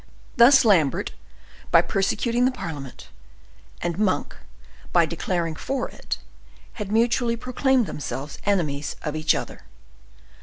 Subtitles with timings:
[0.35, 1.11] Thus Lambert
[1.69, 3.09] by persecuting the parliament,
[3.83, 4.35] and Monk
[4.91, 6.17] by declaring for it,
[6.81, 9.61] had mutually proclaimed themselves enemies of each other.